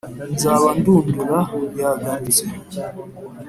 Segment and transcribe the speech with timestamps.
[0.33, 1.39] Nzaba ndundura
[1.79, 2.43] yagarutse